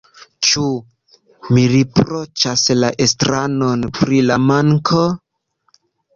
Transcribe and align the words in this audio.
Ĉu 0.45 0.61
mi 1.55 1.65
riproĉas 1.73 2.65
la 2.79 2.91
estraron 3.07 3.87
pri 4.01 4.25
la 4.33 4.41
manko? 4.49 5.05